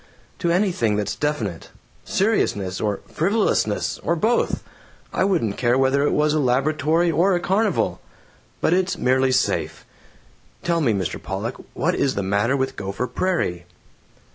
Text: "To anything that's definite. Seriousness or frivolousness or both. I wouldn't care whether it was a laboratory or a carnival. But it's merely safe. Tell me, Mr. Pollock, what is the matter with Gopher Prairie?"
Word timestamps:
"To 0.39 0.49
anything 0.51 0.95
that's 0.95 1.13
definite. 1.15 1.69
Seriousness 2.05 2.81
or 2.81 3.01
frivolousness 3.07 3.99
or 3.99 4.15
both. 4.15 4.63
I 5.13 5.23
wouldn't 5.23 5.57
care 5.59 5.77
whether 5.77 6.01
it 6.01 6.09
was 6.11 6.33
a 6.33 6.39
laboratory 6.39 7.11
or 7.11 7.35
a 7.35 7.39
carnival. 7.39 8.01
But 8.61 8.73
it's 8.73 8.97
merely 8.97 9.31
safe. 9.31 9.85
Tell 10.63 10.81
me, 10.81 10.91
Mr. 10.91 11.21
Pollock, 11.21 11.57
what 11.75 11.93
is 11.93 12.15
the 12.15 12.23
matter 12.23 12.57
with 12.57 12.75
Gopher 12.77 13.05
Prairie?" 13.05 13.65